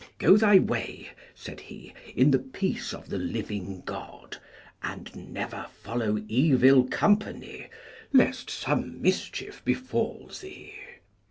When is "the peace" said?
2.31-2.91